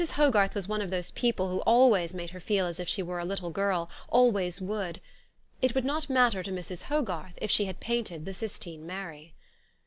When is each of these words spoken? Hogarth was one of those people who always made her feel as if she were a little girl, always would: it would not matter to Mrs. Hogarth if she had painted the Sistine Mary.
Hogarth 0.13 0.55
was 0.55 0.67
one 0.67 0.81
of 0.81 0.89
those 0.89 1.11
people 1.11 1.49
who 1.51 1.59
always 1.59 2.15
made 2.15 2.31
her 2.31 2.39
feel 2.39 2.65
as 2.65 2.79
if 2.79 2.89
she 2.89 3.03
were 3.03 3.19
a 3.19 3.23
little 3.23 3.51
girl, 3.51 3.87
always 4.09 4.59
would: 4.59 4.99
it 5.61 5.75
would 5.75 5.85
not 5.85 6.09
matter 6.09 6.41
to 6.41 6.51
Mrs. 6.51 6.81
Hogarth 6.81 7.35
if 7.37 7.51
she 7.51 7.65
had 7.65 7.79
painted 7.79 8.25
the 8.25 8.33
Sistine 8.33 8.87
Mary. 8.87 9.35